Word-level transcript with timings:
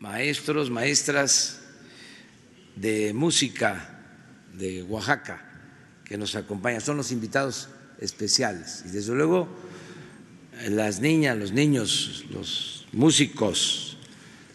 maestros, 0.00 0.70
maestras 0.70 1.60
de 2.76 3.12
música 3.12 3.98
de 4.54 4.82
Oaxaca 4.84 5.44
que 6.04 6.16
nos 6.16 6.34
acompañan, 6.36 6.80
son 6.80 6.96
los 6.96 7.12
invitados 7.12 7.68
especiales. 8.00 8.84
Y 8.86 8.90
desde 8.90 9.14
luego 9.14 9.48
las 10.68 11.00
niñas, 11.00 11.36
los 11.36 11.52
niños, 11.52 12.24
los 12.30 12.86
músicos 12.92 13.96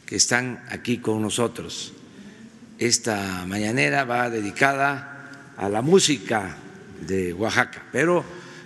que 0.06 0.16
están 0.16 0.64
aquí 0.70 0.98
con 0.98 1.22
nosotros. 1.22 1.94
Esta 2.80 3.46
mañanera 3.46 4.04
va 4.04 4.30
dedicada 4.30 5.54
a 5.58 5.70
la 5.70 5.82
música 5.82 6.58
de 7.06 7.34
Oaxaca, 7.34 7.84
pero 7.92 8.26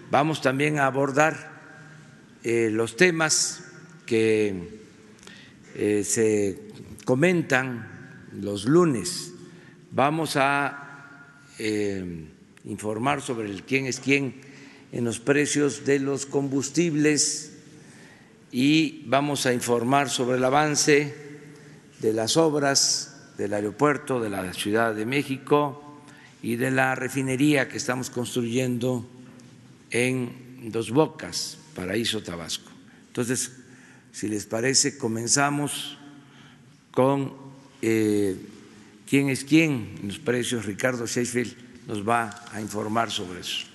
vamos 0.09 0.41
también 0.41 0.79
a 0.79 0.85
abordar 0.85 1.51
eh, 2.43 2.69
los 2.71 2.95
temas 2.95 3.63
que 4.05 4.81
eh, 5.75 6.03
se 6.03 6.66
comentan 7.07 8.27
los 8.33 8.65
lunes. 8.65 9.31
Vamos 9.91 10.35
a 10.35 11.39
eh, 11.57 12.25
informar 12.65 13.21
sobre 13.21 13.49
el 13.49 13.63
quién 13.63 13.85
es 13.85 14.01
quién 14.01 14.41
en 14.91 15.05
los 15.05 15.21
precios 15.21 15.85
de 15.85 15.99
los 15.99 16.25
combustibles 16.25 17.53
y 18.51 19.05
vamos 19.05 19.45
a 19.45 19.53
informar 19.53 20.09
sobre 20.09 20.35
el 20.35 20.43
avance 20.43 21.15
de 22.01 22.11
las 22.11 22.35
obras 22.35 23.31
del 23.37 23.53
aeropuerto 23.53 24.19
de 24.19 24.29
la 24.29 24.53
Ciudad 24.53 24.93
de 24.93 25.05
México 25.05 26.01
y 26.43 26.57
de 26.57 26.71
la 26.71 26.93
refinería 26.93 27.69
que 27.69 27.77
estamos 27.77 28.09
construyendo 28.09 29.07
en 29.91 30.69
Dos 30.73 30.91
Bocas, 30.91 31.57
Paraíso 31.73 32.21
Tabasco. 32.21 32.69
Entonces, 33.07 33.53
si 34.11 34.27
les 34.27 34.45
parece, 34.45 34.97
comenzamos 34.97 35.96
con 36.97 37.31
eh, 37.83 38.35
quién 39.07 39.29
es 39.29 39.43
quién 39.43 39.99
en 40.01 40.07
los 40.07 40.17
precios. 40.17 40.65
Ricardo 40.65 41.05
Sheffield 41.05 41.55
nos 41.85 42.09
va 42.09 42.43
a 42.51 42.59
informar 42.59 43.11
sobre 43.11 43.41
eso. 43.41 43.67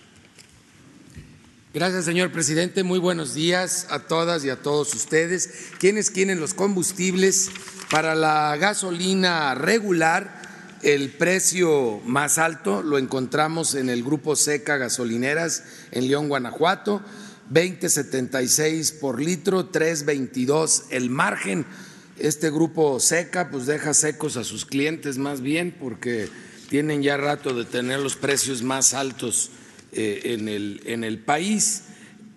Gracias, 1.73 2.05
señor 2.05 2.33
presidente. 2.33 2.83
Muy 2.83 2.99
buenos 2.99 3.35
días 3.35 3.87
a 3.91 4.01
todas 4.01 4.45
y 4.45 4.51
a 4.51 4.61
todos 4.61 4.93
ustedes. 4.95 5.71
¿Quiénes 5.79 6.11
quieren 6.11 6.41
los 6.41 6.53
combustibles? 6.53 7.53
Para 7.93 8.17
la 8.17 8.57
gasolina 8.57 9.55
regular, 9.55 10.43
el 10.83 11.11
precio 11.11 12.01
más 12.05 12.39
alto 12.39 12.83
lo 12.83 12.99
encontramos 12.99 13.77
en 13.77 13.89
el 13.89 14.03
grupo 14.03 14.35
Seca 14.35 14.79
Gasolineras 14.79 15.63
en 15.93 16.09
León, 16.09 16.29
Guanajuato, 16.29 17.01
20.76 17.53 18.99
por 18.99 19.23
litro, 19.23 19.71
3.22 19.71 20.87
el 20.91 21.09
margen. 21.09 21.67
Este 22.19 22.51
grupo 22.51 23.01
Seca 23.01 23.51
pues 23.51 23.67
deja 23.67 23.95
secos 23.95 24.37
a 24.37 24.45
sus 24.45 24.67
clientes 24.67 25.19
más 25.19 25.41
bien 25.41 25.75
porque 25.79 26.29
tienen 26.69 27.03
ya 27.03 27.17
rato 27.17 27.55
de 27.55 27.65
tener 27.65 28.01
los 28.01 28.17
precios 28.17 28.63
más 28.63 28.95
altos 28.95 29.51
eh, 29.93 30.23
en, 30.25 30.49
el, 30.49 30.81
en 30.85 31.05
el 31.05 31.19
país. 31.19 31.85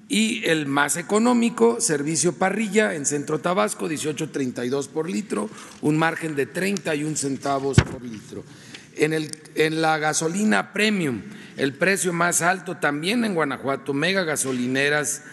Y 0.07 0.45
el 0.45 0.67
más 0.67 0.97
económico, 0.97 1.81
servicio 1.81 2.33
parrilla 2.33 2.93
en 2.93 3.05
Centro 3.05 3.39
Tabasco, 3.39 3.89
18.32 3.89 4.87
por 4.87 5.09
litro, 5.09 5.49
un 5.81 5.97
margen 5.97 6.35
de 6.35 6.45
31 6.45 7.15
centavos 7.15 7.77
por 7.77 8.03
litro. 8.03 8.43
En, 8.95 9.13
el, 9.13 9.31
en 9.55 9.81
la 9.81 9.97
gasolina 9.97 10.73
premium, 10.73 11.23
el 11.57 11.73
precio 11.73 12.13
más 12.13 12.41
alto 12.41 12.77
también 12.77 13.25
en 13.25 13.33
Guanajuato, 13.33 13.93
mega 13.93 14.23
gasolineras 14.23 15.23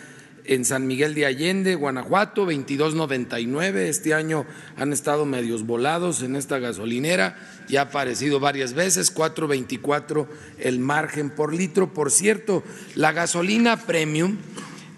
en 0.45 0.65
San 0.65 0.87
Miguel 0.87 1.15
de 1.15 1.27
Allende, 1.27 1.75
Guanajuato, 1.75 2.47
22.99. 2.47 3.77
Este 3.77 4.15
año 4.15 4.45
han 4.77 4.93
estado 4.93 5.25
medios 5.25 5.65
volados 5.65 6.23
en 6.23 6.37
esta 6.37 6.59
gasolinera, 6.59 7.37
ya 7.69 7.81
ha 7.81 7.85
aparecido 7.85 8.41
varias 8.41 8.75
veces, 8.75 9.15
4.24 9.15 10.27
el 10.59 10.79
margen 10.79 11.31
por 11.31 11.55
litro. 11.55 11.93
Por 11.93 12.11
cierto, 12.11 12.63
la 12.95 13.13
gasolina 13.13 13.77
premium 13.77 14.39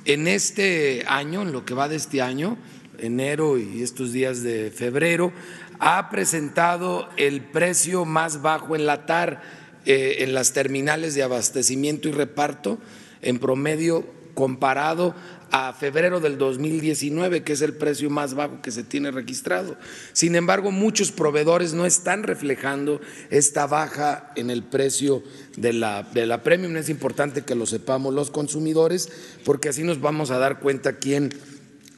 en 0.05 0.28
este 0.28 1.05
año, 1.06 1.43
en 1.43 1.53
lo 1.53 1.65
que 1.65 1.75
va 1.75 1.88
de 1.88 1.97
este 1.97 2.22
año, 2.22 2.56
enero 2.99 3.59
y 3.59 3.82
estos 3.82 4.12
días 4.12 4.43
de 4.43 4.71
febrero, 4.71 5.32
ha 5.78 6.09
presentado 6.11 7.09
el 7.16 7.43
precio 7.43 8.05
más 8.05 8.43
bajo 8.43 8.76
en 8.76 8.87
la 8.87 9.06
TAR 9.06 9.43
eh, 9.87 10.16
en 10.21 10.32
las 10.32 10.53
terminales 10.53 11.15
de 11.15 11.22
abastecimiento 11.22 12.09
y 12.09 12.12
reparto, 12.12 12.78
en 13.21 13.38
promedio 13.38 14.06
comparado 14.34 15.15
a 15.56 15.72
febrero 15.72 16.19
del 16.19 16.37
2019, 16.37 17.44
que 17.44 17.53
es 17.53 17.60
el 17.62 17.75
precio 17.75 18.10
más 18.10 18.34
bajo 18.34 18.60
que 18.60 18.72
se 18.72 18.82
tiene 18.82 19.12
registrado. 19.12 19.76
Sin 20.12 20.34
embargo, 20.34 20.72
muchos 20.72 21.12
proveedores 21.12 21.75
no 21.75 21.87
están 21.87 22.25
reflejando 22.25 23.00
esta 23.31 23.69
baja 23.69 24.32
en 24.34 24.50
el 24.50 24.64
precio 24.64 25.22
de 25.56 25.72
la, 25.72 26.03
de 26.03 26.26
la 26.26 26.43
premium. 26.43 26.76
Es 26.76 26.88
importante 26.88 27.43
que 27.43 27.54
lo 27.54 27.66
sepamos 27.66 28.12
los 28.12 28.32
consumidores, 28.32 29.09
porque 29.44 29.69
así 29.69 29.84
nos 29.84 30.00
vamos 30.00 30.32
a 30.32 30.38
dar 30.38 30.59
cuenta 30.59 30.97
quién 30.97 31.32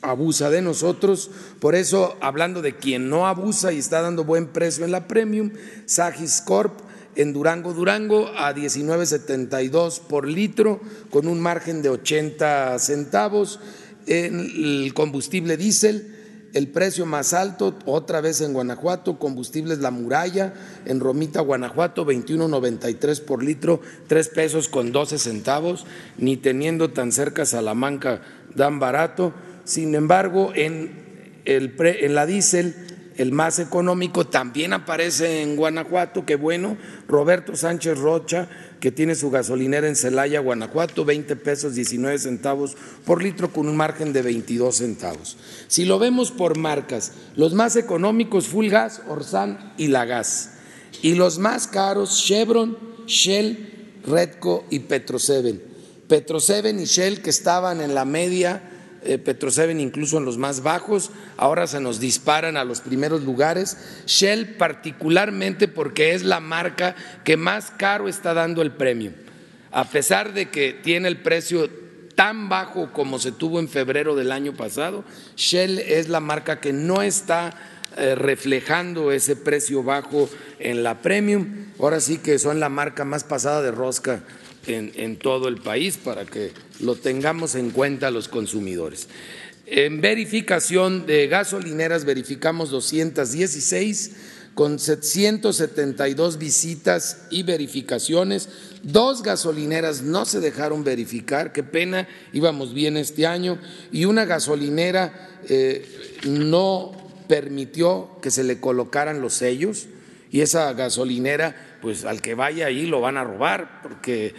abusa 0.03 0.51
de 0.51 0.61
nosotros. 0.61 1.31
Por 1.59 1.75
eso, 1.75 2.19
hablando 2.21 2.61
de 2.61 2.77
quien 2.77 3.09
no 3.09 3.27
abusa 3.27 3.73
y 3.73 3.79
está 3.79 4.03
dando 4.03 4.25
buen 4.25 4.49
precio 4.49 4.85
en 4.85 4.93
la 4.93 5.09
premium, 5.09 5.51
Sagis 5.87 6.43
Corp 6.43 6.79
en 7.17 7.33
Durango, 7.33 7.73
Durango 7.73 8.29
a 8.37 8.55
19.72 8.55 10.01
por 10.01 10.29
litro 10.29 10.81
con 11.11 11.27
un 11.27 11.41
margen 11.41 11.83
de 11.83 11.89
80 11.89 12.79
centavos. 12.79 13.59
En 14.07 14.39
el 14.39 14.95
combustible 14.95 15.57
diésel, 15.57 16.15
el 16.53 16.69
precio 16.69 17.07
más 17.07 17.35
alto, 17.35 17.77
otra 17.87 18.21
vez 18.21 18.41
en 18.41 18.53
Guanajuato, 18.53 19.19
combustibles 19.19 19.79
La 19.81 19.91
Muralla, 19.91 20.55
en 20.85 21.01
Romita, 21.01 21.41
Guanajuato, 21.41 22.07
21.93 22.07 23.21
por 23.23 23.43
litro, 23.43 23.81
3 24.07 24.29
pesos 24.29 24.69
con 24.69 24.93
12 24.93 25.19
centavos, 25.19 25.87
ni 26.19 26.37
teniendo 26.37 26.93
tan 26.93 27.13
cerca 27.13 27.45
Salamanca 27.45 28.23
dan 28.55 28.79
barato. 28.79 29.35
Sin 29.65 29.95
embargo, 29.95 30.53
en, 30.55 31.43
el 31.45 31.75
en 31.79 32.15
la 32.15 32.27
diésel 32.27 32.75
el 33.19 33.33
más 33.33 33.59
económico, 33.59 34.27
también 34.27 34.73
aparece 34.73 35.43
en 35.43 35.57
Guanajuato, 35.57 36.25
qué 36.25 36.37
bueno, 36.37 36.77
Roberto 37.09 37.57
Sánchez 37.57 37.99
Rocha, 37.99 38.49
que 38.81 38.93
tiene 38.93 39.15
su 39.15 39.31
gasolinera 39.31 39.89
en 39.89 39.97
Celaya, 39.97 40.41
Guanajuato, 40.41 41.05
20 41.05 41.37
pesos 41.37 41.75
19 41.75 42.19
centavos 42.19 42.77
por 43.05 43.23
litro 43.23 43.53
con 43.53 43.69
un 43.69 43.77
margen 43.77 44.13
de 44.13 44.23
22 44.23 44.77
centavos. 44.77 45.37
Si 45.69 45.85
lo 45.85 45.99
vemos 45.99 46.31
por 46.31 46.59
marcas, 46.59 47.13
los 47.35 47.55
más 47.55 47.77
económicos, 47.77 48.49
Full 48.49 48.69
Gas, 48.69 49.03
Orsan 49.09 49.75
y 49.77 49.89
La 49.89 50.05
Gas, 50.05 50.53
y 51.03 51.15
los 51.15 51.39
más 51.39 51.67
caros, 51.67 52.23
Chevron, 52.25 52.77
Shell, 53.07 54.01
Redco 54.07 54.65
y 54.71 54.81
Petro 54.81 55.19
Petroseven 56.09 56.79
y 56.81 56.85
Shell 56.85 57.21
que 57.21 57.31
estaban 57.31 57.81
en 57.81 57.95
la 57.95 58.05
media 58.05 58.76
Petroseven 59.25 59.81
incluso 59.81 60.19
en 60.19 60.25
los 60.25 60.39
más 60.39 60.63
bajos, 60.63 61.11
ahora 61.37 61.67
se 61.67 61.81
nos 61.81 62.01
disparan 62.01 62.57
a 62.57 62.65
los 62.65 62.81
primeros 62.81 63.23
lugares. 63.23 63.77
Shell 64.07 64.57
particularmente 64.57 65.69
porque 65.69 66.15
es 66.15 66.25
la 66.25 66.41
marca 66.41 66.97
que 67.25 67.37
más 67.37 67.71
caro 67.71 68.09
está 68.09 68.35
dando 68.35 68.63
el 68.63 68.73
premio, 68.73 69.13
a 69.71 69.85
pesar 69.85 70.33
de 70.33 70.51
que 70.51 70.73
tiene 70.73 71.09
el 71.09 71.19
precio 71.19 71.71
tan 72.17 72.49
bajo 72.49 72.93
como 72.93 73.19
se 73.19 73.31
tuvo 73.31 73.61
en 73.61 73.69
febrero 73.69 74.17
del 74.17 74.33
año 74.33 74.55
pasado, 74.55 75.05
Shell 75.37 75.79
es 75.79 76.09
la 76.09 76.21
marca 76.21 76.61
que 76.61 76.73
no 76.73 77.03
está 77.03 77.55
eh, 77.97 78.15
reflejando 78.15 79.13
ese 79.13 79.37
precio 79.37 79.83
bajo 79.83 80.29
en 80.59 80.83
la 80.83 81.01
premium. 81.03 81.67
Ahora 81.79 82.01
sí 82.01 82.19
que 82.19 82.39
son 82.39 82.59
la 82.59 82.69
marca 82.69 83.05
más 83.05 83.23
pasada 83.23 83.63
de 83.63 83.71
rosca 83.71 84.23
en, 84.67 85.17
todo 85.17 85.49
el 85.49 85.57
país 85.57 85.97
para 85.97 86.25
que 86.25 86.53
lo 86.81 86.95
tengamos 86.95 87.55
en 87.55 87.71
cuenta 87.71 88.11
los 88.11 88.29
consumidores. 88.29 89.09
En 89.67 90.01
verificación 90.01 91.07
de 91.07 91.27
gasolineras 91.27 92.05
verificamos 92.05 92.71
216 92.71 94.13
con 94.55 94.79
172 94.79 96.39
visitas 96.39 97.27
y 97.31 97.43
verificaciones. 97.43 98.49
Dos 98.83 99.23
gasolineras 99.23 100.03
no 100.03 100.25
se 100.25 100.41
dejaron 100.41 100.83
verificar, 100.85 101.53
qué 101.53 101.63
pena, 101.63 102.09
íbamos 102.33 102.73
bien 102.73 102.97
este 102.97 103.27
año, 103.27 103.59
y 103.93 104.05
una 104.07 104.25
gasolinera 104.25 105.41
eh, 105.49 105.85
no 106.27 106.93
permitió 107.29 108.19
que 108.23 108.31
se 108.31 108.45
le 108.45 108.61
colocaran 108.61 109.21
los 109.21 109.35
sellos 109.35 109.89
y 110.31 110.41
esa 110.41 110.73
gasolinera, 110.73 111.79
pues 111.83 112.05
al 112.05 112.21
que 112.21 112.35
vaya 112.35 112.67
ahí 112.67 112.87
lo 112.87 113.01
van 113.01 113.17
a 113.17 113.25
robar 113.25 113.81
porque 113.83 114.35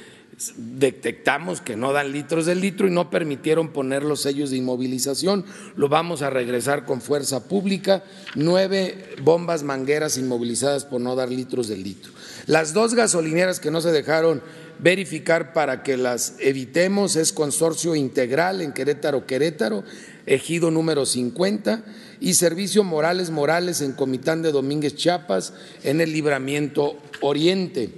detectamos 0.56 1.62
que 1.62 1.75
no 1.75 1.94
dan 1.94 2.12
litros 2.12 2.45
de 2.45 2.54
litro 2.54 2.88
y 2.88 2.92
no 2.92 3.10
permitieron 3.10 3.69
poner 3.69 4.04
los 4.04 4.22
sellos 4.22 4.51
de 4.51 4.57
inmovilización. 4.57 5.45
Lo 5.75 5.89
vamos 5.89 6.22
a 6.22 6.30
regresar 6.30 6.86
con 6.86 7.01
fuerza 7.01 7.48
pública. 7.48 8.04
Nueve 8.36 9.16
bombas 9.24 9.63
mangueras 9.63 10.18
inmovilizadas 10.18 10.86
por 10.86 11.01
no 11.01 11.16
dar 11.16 11.30
litros 11.30 11.68
de 11.68 11.78
litro. 11.78 12.12
Las 12.45 12.74
dos 12.74 12.94
gasolineras 12.94 13.60
que 13.60 13.72
no 13.72 13.81
se 13.81 13.92
dejaron 13.92 14.44
verificar 14.80 15.54
para 15.54 15.81
que 15.81 15.98
las 15.98 16.36
evitemos 16.40 17.16
es 17.16 17.33
Consorcio 17.33 17.95
Integral 17.95 18.62
en 18.62 18.74
Querétaro, 18.74 19.25
Querétaro, 19.25 19.83
ejido 20.28 20.69
número 20.69 21.07
50 21.07 21.83
y 22.19 22.36
Servicio 22.36 22.83
Morales 22.83 23.31
Morales 23.31 23.81
en 23.81 23.94
Comitán 23.94 24.44
de 24.44 24.51
Domínguez 24.51 24.95
Chiapas 24.95 25.54
en 25.83 26.00
el 26.00 26.13
Libramiento 26.13 26.95
Oriente. 27.22 27.90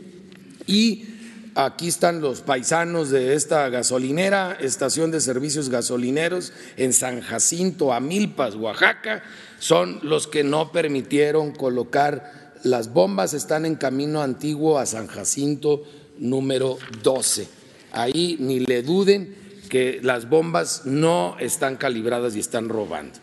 Y 0.67 1.18
aquí 1.65 1.89
están 1.89 2.21
los 2.21 2.41
paisanos 2.41 3.09
de 3.09 3.33
esta 3.33 3.67
gasolinera, 3.69 4.57
estación 4.59 5.11
de 5.11 5.19
servicios 5.19 5.69
gasolineros 5.69 6.53
en 6.77 6.93
San 6.93 7.21
Jacinto, 7.21 7.93
Amilpas, 7.93 8.55
Oaxaca, 8.55 9.23
son 9.59 9.99
los 10.03 10.27
que 10.27 10.43
no 10.43 10.71
permitieron 10.71 11.51
colocar 11.51 12.53
las 12.63 12.93
bombas, 12.93 13.33
están 13.33 13.65
en 13.65 13.75
camino 13.75 14.21
antiguo 14.21 14.79
a 14.79 14.85
San 14.85 15.07
Jacinto 15.07 15.83
número 16.17 16.77
12. 17.03 17.47
Ahí 17.91 18.37
ni 18.39 18.59
le 18.59 18.81
duden 18.81 19.35
que 19.69 19.99
las 20.01 20.29
bombas 20.29 20.83
no 20.85 21.35
están 21.39 21.75
calibradas 21.75 22.35
y 22.35 22.39
están 22.39 22.69
robando. 22.69 23.19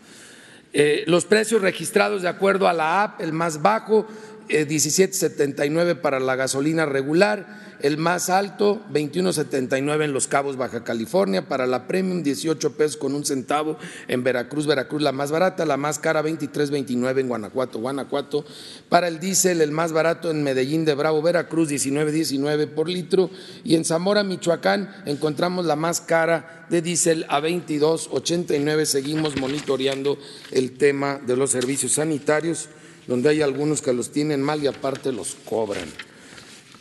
Eh, 0.73 1.03
los 1.07 1.25
precios 1.25 1.61
registrados 1.61 2.21
de 2.21 2.27
acuerdo 2.27 2.67
a 2.67 2.73
la 2.73 3.03
app, 3.03 3.21
el 3.21 3.33
más 3.33 3.61
bajo, 3.61 4.05
17.79 4.49 5.89
eh, 5.91 5.95
para 5.95 6.19
la 6.19 6.35
gasolina 6.35 6.85
regular, 6.85 7.67
el 7.81 7.97
más 7.97 8.29
alto 8.29 8.81
21.79 8.91 10.05
en 10.05 10.13
Los 10.13 10.27
Cabos, 10.27 10.57
Baja 10.57 10.83
California, 10.83 11.47
para 11.47 11.67
la 11.67 11.87
Premium 11.87 12.23
18 12.23 12.73
pesos 12.73 12.97
con 12.97 13.13
un 13.13 13.25
centavo 13.25 13.77
en 14.07 14.23
Veracruz, 14.23 14.65
Veracruz 14.65 15.01
la 15.01 15.11
más 15.11 15.31
barata, 15.31 15.65
la 15.65 15.77
más 15.77 15.99
cara 15.99 16.23
23.29 16.23 17.19
en 17.19 17.27
Guanajuato, 17.27 17.79
Guanajuato, 17.79 18.45
para 18.89 19.07
el 19.07 19.19
diésel 19.19 19.61
el 19.61 19.71
más 19.71 19.91
barato 19.91 20.31
en 20.31 20.43
Medellín 20.43 20.85
de 20.85 20.95
Bravo, 20.95 21.21
Veracruz 21.21 21.69
19.19 21.69 22.67
por 22.67 22.89
litro. 22.89 23.29
Y 23.63 23.75
en 23.75 23.85
Zamora, 23.85 24.23
Michoacán 24.23 25.03
encontramos 25.05 25.65
la 25.65 25.75
más 25.75 26.01
cara 26.01 26.65
de 26.69 26.81
diésel 26.81 27.25
a 27.29 27.39
22.89, 27.39 28.85
seguimos 28.85 29.37
monitoreando 29.37 30.17
el 30.51 30.77
tema 30.77 31.19
de 31.25 31.37
los 31.37 31.51
servicios 31.51 31.93
sanitarios 31.93 32.69
donde 33.07 33.29
hay 33.29 33.41
algunos 33.41 33.81
que 33.81 33.93
los 33.93 34.11
tienen 34.11 34.41
mal 34.41 34.61
y 34.63 34.67
aparte 34.67 35.11
los 35.11 35.35
cobran. 35.45 35.87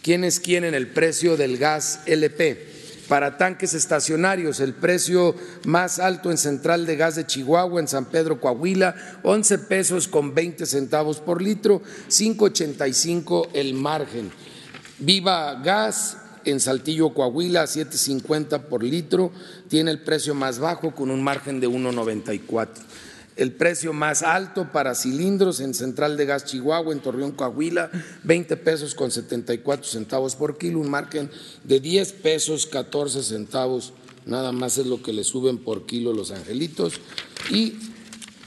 ¿Quiénes 0.03 0.41
quieren 0.41 0.75
el 0.75 0.89
precio 0.89 1.37
del 1.37 1.57
gas 1.59 2.01
LP? 2.07 2.75
Para 3.09 3.39
tanques 3.39 3.73
estacionarios, 3.75 4.59
el 4.59 4.75
precio 4.75 5.37
más 5.65 6.01
alto 6.01 6.33
en 6.33 6.39
Central 6.39 6.87
de 6.87 6.97
Gas 6.97 7.15
de 7.15 7.27
Chihuahua, 7.27 7.81
en 7.81 7.87
San 7.87 8.07
Pedro, 8.07 8.41
Coahuila, 8.41 9.21
11 9.23 9.59
pesos 9.61 10.09
con 10.09 10.35
20 10.35 10.67
centavos 10.67 11.21
por 11.21 11.41
litro, 11.41 11.83
5.85 12.09 13.49
el 13.53 13.75
margen. 13.75 14.33
Viva 14.99 15.55
Gas 15.63 16.17
en 16.45 16.59
Saltillo, 16.59 17.15
Coahuila, 17.15 17.65
7.50 17.65 18.63
por 18.63 18.83
litro, 18.83 19.31
tiene 19.69 19.93
el 19.93 20.01
precio 20.01 20.35
más 20.35 20.59
bajo 20.59 20.93
con 20.93 21.11
un 21.11 21.23
margen 21.23 21.61
de 21.61 21.69
1.94 21.69 22.69
el 23.37 23.53
precio 23.53 23.93
más 23.93 24.23
alto 24.23 24.73
para 24.73 24.95
cilindros 24.95 25.61
en 25.61 25.75
Central 25.75 26.17
de 26.17 26.27
Gas 26.27 26.47
Chihuahua, 26.47 26.93
en 26.93 27.01
Torreón, 27.01 27.33
Coahuila, 27.33 27.91
20 28.25 28.57
pesos 28.57 28.95
con 28.95 29.11
74 29.11 29.87
centavos 29.87 30.35
por 30.37 30.57
kilo, 30.59 30.81
un 30.81 30.91
margen 30.91 31.31
de 31.65 31.81
10 31.81 32.13
pesos 32.13 32.67
14 32.67 33.23
centavos, 33.23 33.93
nada 34.25 34.53
más 34.53 34.79
es 34.79 34.87
lo 34.87 35.03
que 35.03 35.13
le 35.13 35.23
suben 35.23 35.59
por 35.59 35.87
kilo 35.87 36.13
los 36.13 36.31
angelitos. 36.31 37.01
Y 37.51 37.77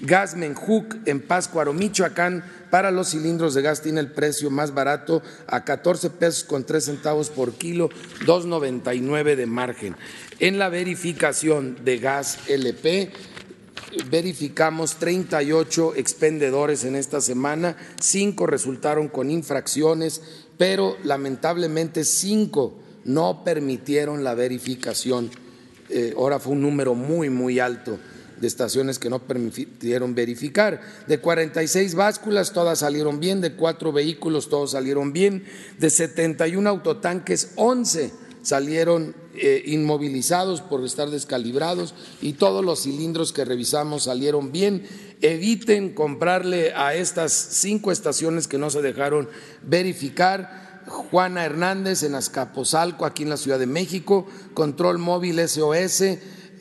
Gas 0.02 0.36
Menjuc 0.36 0.96
en 1.06 1.20
Páscuaro, 1.20 1.74
Michoacán, 1.74 2.44
para 2.70 2.90
los 2.90 3.10
cilindros 3.10 3.54
de 3.54 3.62
gas 3.62 3.82
tiene 3.82 4.00
el 4.00 4.12
precio 4.12 4.50
más 4.50 4.74
barato 4.74 5.22
a 5.48 5.66
14 5.66 6.10
pesos 6.12 6.44
con 6.46 6.64
3 6.64 6.86
centavos 6.86 7.30
por 7.30 7.54
kilo, 7.54 7.90
2.99 8.26 9.36
de 9.36 9.46
margen. 9.46 9.96
En 10.40 10.58
la 10.58 10.70
verificación 10.70 11.84
de 11.84 11.98
gas 11.98 12.40
LP, 12.48 13.12
verificamos 14.10 14.96
38 14.96 15.96
expendedores 15.96 16.84
en 16.84 16.96
esta 16.96 17.22
semana, 17.22 17.76
cinco 18.00 18.48
resultaron 18.48 19.08
con 19.08 19.32
infracciones, 19.32 20.22
pero 20.58 20.98
lamentablemente 21.04 22.04
cinco 22.04 22.76
no 23.06 23.44
permitieron 23.44 24.24
la 24.24 24.36
verificación. 24.36 25.30
Eh, 25.90 26.14
ahora 26.16 26.40
fue 26.40 26.54
un 26.54 26.62
número 26.62 26.94
muy, 26.94 27.30
muy 27.30 27.60
alto 27.60 27.98
de 28.40 28.48
estaciones 28.48 29.00
que 29.00 29.10
no 29.10 29.20
permitieron 29.20 30.16
verificar. 30.16 30.82
De 31.08 31.20
46 31.20 31.96
básculas, 31.96 32.54
todas 32.54 32.80
salieron 32.80 33.20
bien, 33.20 33.42
de 33.42 33.54
cuatro 33.54 33.92
vehículos, 33.92 34.50
todos 34.50 34.72
salieron 34.72 35.12
bien, 35.12 35.46
de 35.78 35.90
71 35.90 36.70
autotanques, 36.70 37.52
11 37.56 38.29
salieron 38.42 39.16
eh, 39.36 39.64
inmovilizados 39.66 40.62
por 40.62 40.84
estar 40.84 41.10
descalibrados 41.10 41.94
y 42.22 42.34
todos 42.34 42.64
los 42.64 42.84
cilindros 42.84 43.34
que 43.34 43.46
revisamos 43.46 44.04
salieron 44.04 44.52
bien. 44.52 44.88
Eviten 45.22 45.94
comprarle 45.94 46.74
a 46.74 46.94
estas 46.94 47.34
cinco 47.34 47.92
estaciones 47.92 48.48
que 48.48 48.58
no 48.58 48.70
se 48.70 48.82
dejaron 48.82 49.30
verificar. 49.62 50.70
Juana 50.88 51.46
Hernández 51.46 52.02
en 52.02 52.16
Azcapotzalco, 52.16 53.06
aquí 53.06 53.22
en 53.22 53.30
la 53.30 53.38
Ciudad 53.38 53.60
de 53.60 53.68
México, 53.68 54.26
Control 54.56 54.98
Móvil 54.98 55.40
SOS 55.48 56.04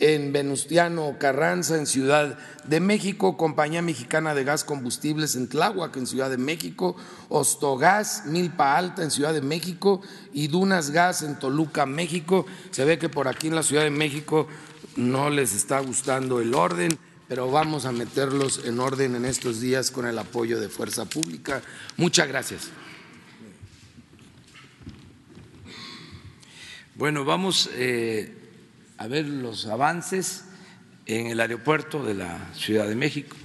en 0.01 0.33
Venustiano 0.33 1.17
Carranza, 1.19 1.77
en 1.77 1.87
Ciudad 1.87 2.39
de 2.65 2.81
México, 2.81 3.37
Compañía 3.37 3.83
Mexicana 3.83 4.35
de 4.35 4.45
Gas 4.45 4.65
Combustibles 4.65 5.37
en 5.37 5.49
Tláhuac, 5.49 5.97
en 5.97 6.07
Ciudad 6.07 6.31
de 6.31 6.39
México, 6.39 6.97
Ostogas, 7.29 8.25
Milpa 8.27 8.77
Alta, 8.77 9.03
en 9.03 9.11
Ciudad 9.11 9.33
de 9.33 9.43
México, 9.43 10.01
y 10.33 10.49
Dunas 10.49 10.91
Gas 10.91 11.23
en 11.23 11.39
Toluca, 11.39 11.87
México. 11.87 12.47
Se 12.71 12.85
ve 12.85 12.99
que 12.99 13.09
por 13.09 13.29
aquí 13.29 13.49
en 13.49 13.55
la 13.55 13.63
Ciudad 13.63 13.83
de 13.83 13.91
México 13.91 14.47
no 14.97 15.31
les 15.31 15.55
está 15.55 15.81
gustando 15.81 16.41
el 16.41 16.55
orden, 16.55 16.99
pero 17.29 17.51
vamos 17.51 17.85
a 17.85 17.93
meterlos 17.93 18.63
en 18.65 18.81
orden 18.81 19.15
en 19.15 19.25
estos 19.25 19.61
días 19.61 19.91
con 19.91 20.07
el 20.07 20.19
apoyo 20.19 20.61
de 20.61 20.69
Fuerza 20.69 21.05
Pública. 21.05 21.63
Muchas 21.97 22.29
gracias. 22.29 22.71
Bueno, 26.95 27.25
vamos 27.25 27.71
eh, 27.75 28.38
a 28.99 29.07
ver 29.07 29.27
los 29.27 29.67
avances 29.67 30.45
en 31.07 31.29
el 31.29 31.41
aeropuerto 31.41 32.05
de 32.05 32.15
la 32.15 32.37
Ciudad 32.53 32.87
de 32.87 32.97
México. 32.97 33.37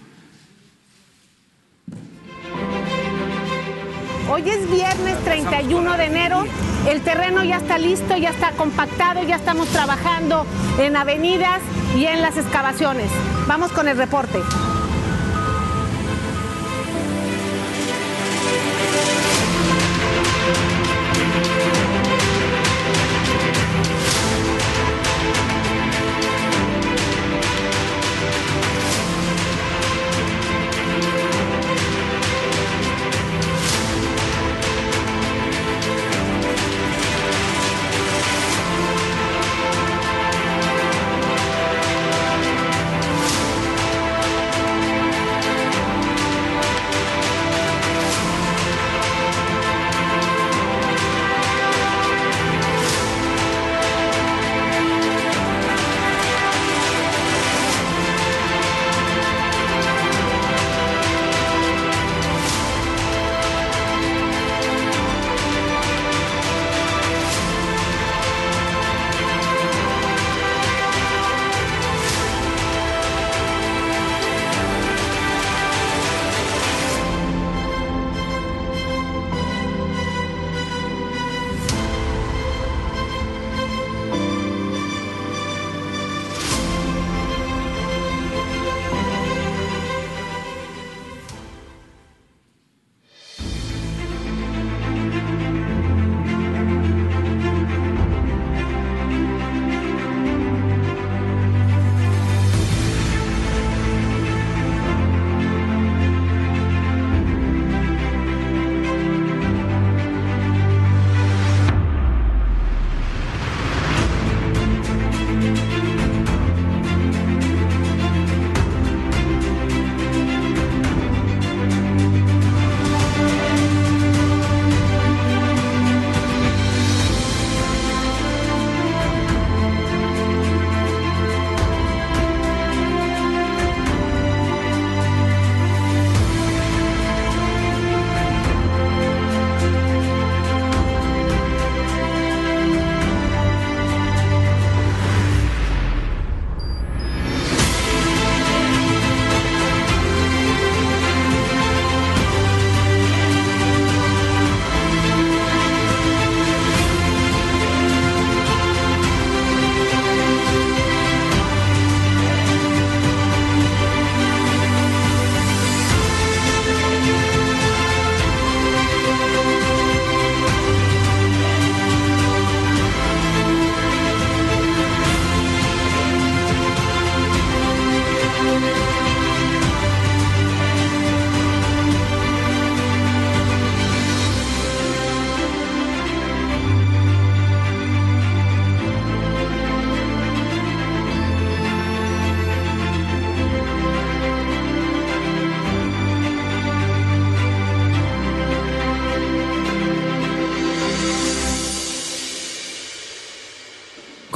Hoy 4.30 4.50
es 4.50 4.70
viernes 4.70 5.18
31 5.24 5.98
de 5.98 6.06
enero, 6.06 6.46
el 6.90 7.02
terreno 7.02 7.44
ya 7.44 7.58
está 7.58 7.78
listo, 7.78 8.18
ya 8.18 8.32
está 8.32 8.52
compactado, 8.52 9.22
ya 9.24 9.36
estamos 9.36 9.68
trabajando 9.68 10.46
en 10.80 10.96
avenidas 10.96 11.62
y 11.96 12.06
en 12.06 12.22
las 12.22 12.38
excavaciones. 12.38 13.12
Vamos 13.48 13.72
con 13.72 13.88
el 13.88 13.98
reporte. 13.98 14.40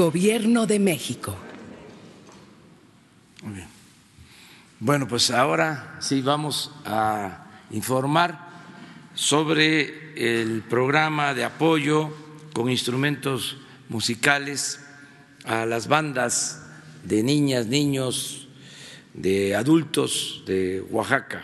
Gobierno 0.07 0.65
de 0.65 0.79
México. 0.79 1.35
Muy 3.43 3.55
bien. 3.55 3.67
Bueno, 4.79 5.05
pues 5.05 5.31
ahora 5.31 5.97
sí 5.99 6.21
vamos 6.21 6.71
a 6.85 7.45
informar 7.71 8.39
sobre 9.13 10.13
el 10.15 10.61
programa 10.61 11.33
de 11.33 11.43
apoyo 11.43 12.09
con 12.53 12.71
instrumentos 12.71 13.57
musicales 13.89 14.79
a 15.43 15.65
las 15.65 15.89
bandas 15.89 16.65
de 17.03 17.21
niñas, 17.21 17.67
niños, 17.67 18.47
de 19.13 19.55
adultos 19.55 20.41
de 20.47 20.85
Oaxaca. 20.89 21.43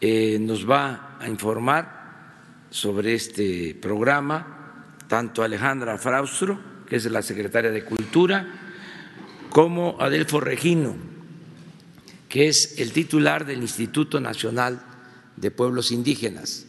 Eh, 0.00 0.38
nos 0.40 0.70
va 0.70 1.18
a 1.18 1.28
informar 1.28 2.68
sobre 2.70 3.14
este 3.14 3.74
programa 3.74 4.86
tanto 5.08 5.42
Alejandra 5.42 5.98
Fraustro, 5.98 6.73
es 6.94 7.04
la 7.06 7.22
secretaria 7.22 7.70
de 7.70 7.84
Cultura, 7.84 8.46
como 9.50 9.96
Adelfo 10.00 10.40
Regino, 10.40 10.94
que 12.28 12.48
es 12.48 12.78
el 12.78 12.92
titular 12.92 13.44
del 13.46 13.62
Instituto 13.62 14.20
Nacional 14.20 14.80
de 15.36 15.50
Pueblos 15.50 15.90
Indígenas, 15.90 16.66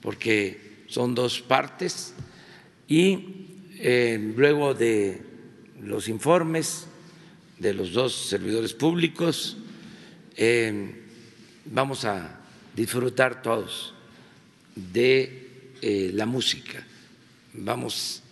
porque 0.00 0.84
son 0.88 1.14
dos 1.14 1.40
partes 1.40 2.14
y 2.88 3.46
eh, 3.78 4.32
luego 4.36 4.74
de 4.74 5.22
los 5.82 6.08
informes 6.08 6.86
de 7.58 7.74
los 7.74 7.92
dos 7.92 8.14
servidores 8.14 8.72
públicos 8.72 9.56
eh, 10.36 11.04
vamos 11.66 12.04
a 12.04 12.40
disfrutar 12.74 13.42
todos 13.42 13.94
de 14.74 15.72
eh, 15.82 16.10
la 16.14 16.26
música, 16.26 16.84
vamos 17.52 18.22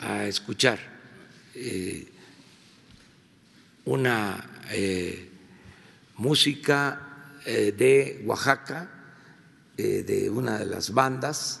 a 0.00 0.26
escuchar 0.26 0.78
una 3.84 4.50
música 6.16 7.38
de 7.44 8.22
Oaxaca, 8.24 8.90
de 9.76 10.30
una 10.30 10.58
de 10.58 10.66
las 10.66 10.92
bandas, 10.92 11.60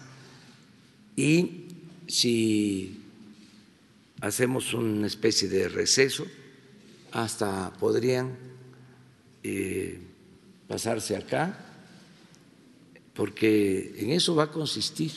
y 1.16 1.66
si 2.06 3.00
hacemos 4.20 4.74
una 4.74 5.06
especie 5.06 5.48
de 5.48 5.68
receso, 5.68 6.26
hasta 7.12 7.72
podrían 7.74 8.36
eh, 9.42 10.00
pasarse 10.68 11.16
acá, 11.16 11.58
porque 13.14 13.94
en 13.98 14.10
eso 14.10 14.34
va 14.34 14.44
a 14.44 14.50
consistir, 14.50 15.12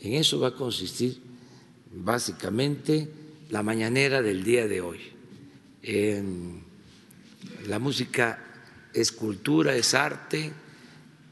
en 0.00 0.14
eso 0.14 0.40
va 0.40 0.48
a 0.48 0.54
consistir 0.54 1.20
básicamente 1.96 3.08
la 3.50 3.62
mañanera 3.62 4.22
del 4.22 4.42
día 4.44 4.66
de 4.66 4.80
hoy. 4.80 5.00
la 7.66 7.78
música 7.78 8.42
es 8.92 9.12
cultura, 9.12 9.76
es 9.76 9.94
arte 9.94 10.52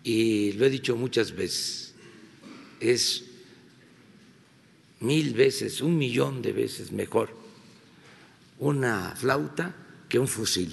y 0.05 0.53
lo 0.53 0.67
he 0.67 0.71
dicho 0.71 0.97
muchas 0.97 1.35
veces, 1.35 1.95
es 2.81 3.25
mil 5.01 5.33
veces, 5.35 5.81
un 5.81 5.97
millón 5.97 6.43
de 6.43 6.53
veces 6.53 6.93
mejor 6.93 7.43
una 8.63 9.15
flauta 9.17 9.75
que 10.09 10.21
un 10.21 10.29
fusil. 10.29 10.73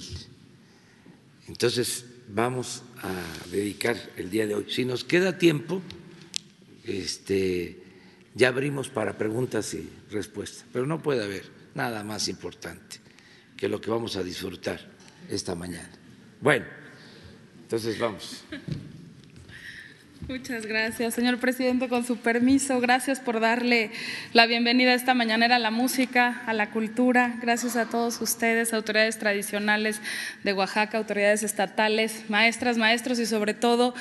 Entonces 1.48 2.04
vamos 2.28 2.84
a 3.02 3.12
dedicar 3.50 3.96
el 4.16 4.30
día 4.30 4.46
de 4.46 4.54
hoy. 4.54 4.66
Si 4.68 4.84
nos 4.84 5.02
queda 5.02 5.38
tiempo, 5.38 5.82
este, 6.84 7.82
ya 8.34 8.48
abrimos 8.48 8.88
para 8.88 9.16
preguntas 9.18 9.74
y 9.74 9.90
respuestas, 10.10 10.64
pero 10.72 10.86
no 10.86 11.02
puede 11.02 11.24
haber 11.24 11.44
nada 11.74 12.04
más 12.04 12.28
importante 12.28 12.98
que 13.56 13.68
lo 13.68 13.80
que 13.80 13.90
vamos 13.90 14.16
a 14.16 14.22
disfrutar 14.22 14.80
esta 15.28 15.54
mañana. 15.54 15.90
Bueno, 16.40 16.66
entonces 17.62 17.98
vamos. 17.98 18.44
Muchas 20.30 20.64
gracias, 20.64 21.14
señor 21.14 21.38
presidente, 21.38 21.88
con 21.88 22.06
su 22.06 22.16
permiso. 22.16 22.80
Gracias 22.80 23.18
por 23.18 23.40
darle 23.40 23.90
la 24.32 24.46
bienvenida 24.46 24.94
esta 24.94 25.12
mañanera 25.12 25.56
a 25.56 25.58
la 25.58 25.72
música, 25.72 26.42
a 26.46 26.52
la 26.52 26.70
cultura. 26.70 27.34
Gracias 27.42 27.74
a 27.74 27.86
todos 27.86 28.20
ustedes, 28.20 28.72
autoridades 28.72 29.18
tradicionales 29.18 30.00
de 30.44 30.52
Oaxaca, 30.52 30.98
autoridades 30.98 31.42
estatales, 31.42 32.26
maestras, 32.28 32.78
maestros 32.78 33.18
y 33.18 33.26
sobre 33.26 33.54
todo 33.54 33.92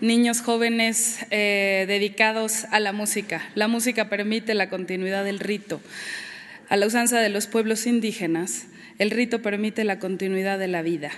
niños 0.00 0.40
jóvenes 0.40 1.26
eh, 1.30 1.84
dedicados 1.86 2.64
a 2.70 2.80
la 2.80 2.94
música. 2.94 3.42
La 3.54 3.68
música 3.68 4.08
permite 4.08 4.54
la 4.54 4.70
continuidad 4.70 5.22
del 5.22 5.38
rito. 5.38 5.82
A 6.70 6.78
la 6.78 6.86
usanza 6.86 7.20
de 7.20 7.28
los 7.28 7.46
pueblos 7.46 7.86
indígenas, 7.86 8.68
el 8.98 9.10
rito 9.10 9.42
permite 9.42 9.84
la 9.84 9.98
continuidad 9.98 10.58
de 10.58 10.68
la 10.68 10.80
vida. 10.80 11.10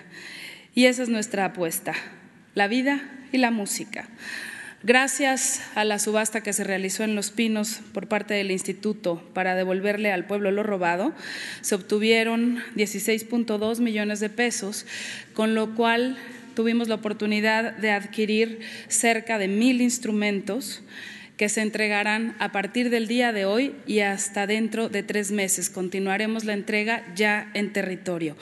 Y 0.74 0.86
esa 0.86 1.04
es 1.04 1.08
nuestra 1.08 1.44
apuesta, 1.44 1.94
la 2.56 2.66
vida 2.66 3.08
y 3.30 3.38
la 3.38 3.52
música. 3.52 4.08
Gracias 4.86 5.62
a 5.74 5.84
la 5.84 5.98
subasta 5.98 6.44
que 6.44 6.52
se 6.52 6.62
realizó 6.62 7.02
en 7.02 7.16
Los 7.16 7.32
Pinos 7.32 7.80
por 7.92 8.06
parte 8.06 8.34
del 8.34 8.52
Instituto 8.52 9.20
para 9.34 9.56
devolverle 9.56 10.12
al 10.12 10.28
pueblo 10.28 10.52
lo 10.52 10.62
robado, 10.62 11.12
se 11.60 11.74
obtuvieron 11.74 12.60
16.2 12.76 13.80
millones 13.80 14.20
de 14.20 14.30
pesos, 14.30 14.86
con 15.34 15.56
lo 15.56 15.74
cual 15.74 16.16
tuvimos 16.54 16.86
la 16.86 16.94
oportunidad 16.94 17.76
de 17.76 17.90
adquirir 17.90 18.60
cerca 18.86 19.38
de 19.38 19.48
mil 19.48 19.80
instrumentos 19.80 20.84
que 21.36 21.50
se 21.50 21.60
entregarán 21.60 22.34
a 22.38 22.50
partir 22.50 22.88
del 22.88 23.08
día 23.08 23.32
de 23.32 23.44
hoy 23.44 23.74
y 23.86 24.00
hasta 24.00 24.46
dentro 24.46 24.88
de 24.88 25.02
tres 25.02 25.32
meses. 25.32 25.68
Continuaremos 25.68 26.44
la 26.44 26.54
entrega 26.54 27.04
ya 27.14 27.50
en 27.52 27.74
territorio. 27.74 28.36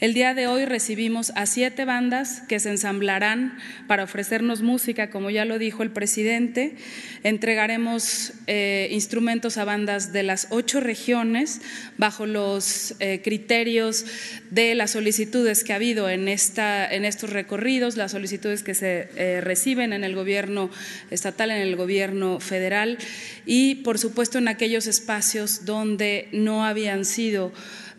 El 0.00 0.14
día 0.14 0.34
de 0.34 0.48
hoy 0.48 0.64
recibimos 0.64 1.30
a 1.36 1.46
siete 1.46 1.84
bandas 1.84 2.42
que 2.48 2.58
se 2.58 2.70
ensamblarán 2.70 3.56
para 3.86 4.02
ofrecernos 4.02 4.62
música, 4.62 5.10
como 5.10 5.30
ya 5.30 5.44
lo 5.44 5.58
dijo 5.58 5.84
el 5.84 5.90
presidente. 5.90 6.74
Entregaremos 7.22 8.32
eh, 8.48 8.88
instrumentos 8.90 9.56
a 9.56 9.64
bandas 9.64 10.12
de 10.12 10.24
las 10.24 10.48
ocho 10.50 10.80
regiones 10.80 11.60
bajo 11.98 12.26
los 12.26 12.96
eh, 12.98 13.20
criterios 13.22 14.06
de 14.50 14.74
las 14.74 14.90
solicitudes 14.90 15.62
que 15.62 15.72
ha 15.72 15.76
habido 15.76 16.10
en, 16.10 16.26
esta, 16.26 16.92
en 16.92 17.04
estos 17.04 17.30
recorridos, 17.30 17.96
las 17.96 18.10
solicitudes 18.10 18.64
que 18.64 18.74
se 18.74 19.08
eh, 19.14 19.40
reciben 19.40 19.92
en 19.92 20.02
el 20.02 20.16
gobierno 20.16 20.68
estatal, 21.10 21.52
en 21.52 21.60
el 21.60 21.76
gobierno 21.76 22.39
federal 22.40 22.98
y, 23.46 23.76
por 23.76 23.98
supuesto, 23.98 24.38
en 24.38 24.48
aquellos 24.48 24.86
espacios 24.86 25.64
donde 25.64 26.28
no 26.32 26.64
habían 26.64 27.04
sido 27.04 27.52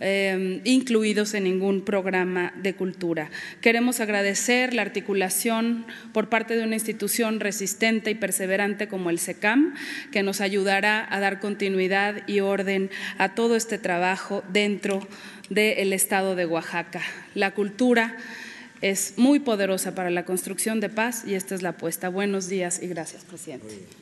eh, 0.04 0.62
incluidos 0.64 1.36
en 1.36 1.44
ningún 1.44 1.82
programa 1.82 2.54
de 2.56 2.74
cultura. 2.74 3.30
Queremos 3.62 4.00
agradecer 4.00 4.74
la 4.74 4.82
articulación 4.82 5.86
por 6.12 6.28
parte 6.28 6.56
de 6.56 6.64
una 6.64 6.74
institución 6.74 7.40
resistente 7.40 8.10
y 8.10 8.16
perseverante 8.16 8.88
como 8.88 9.12
el 9.12 9.20
SECAM, 9.20 9.76
que 10.12 10.24
nos 10.24 10.42
ayudará 10.42 11.08
a 11.08 11.20
dar 11.20 11.40
continuidad 11.40 12.28
y 12.28 12.40
orden 12.40 12.90
a 13.20 13.36
todo 13.36 13.56
este 13.56 13.78
trabajo 13.78 14.44
dentro 14.52 15.08
del 15.52 15.94
estado 15.94 16.36
de 16.36 16.48
Oaxaca. 16.48 17.04
La 17.36 17.54
cultura 17.54 18.18
es 18.82 19.14
muy 19.18 19.40
poderosa 19.40 19.94
para 19.94 20.10
la 20.10 20.26
construcción 20.26 20.80
de 20.80 20.90
paz 20.90 21.26
y 21.28 21.36
esta 21.36 21.54
es 21.54 21.62
la 21.62 21.70
apuesta. 21.70 22.10
Buenos 22.10 22.50
días 22.50 22.82
y 22.82 22.88
gracias, 22.88 23.24
presidente. 23.24 24.01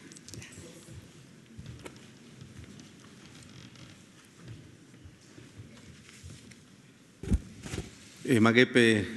Eh, 8.32 8.40
Maguepe 8.40 9.08